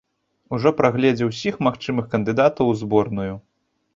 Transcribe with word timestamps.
Ужо 0.55 0.71
праглядзеў 0.79 1.27
усіх 1.33 1.59
магчымых 1.67 2.09
кандыдатаў 2.15 2.65
у 2.71 2.75
зборную. 2.83 3.29